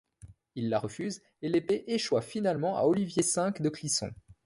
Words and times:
Il 0.55 0.69
la 0.69 0.79
refuse 0.79 1.21
et 1.43 1.47
l'épée 1.47 1.83
échoit 1.85 2.23
finalement 2.23 2.75
à 2.75 2.85
Olivier 2.85 3.21
V 3.21 3.51
de 3.59 3.69
Clisson. 3.69 4.11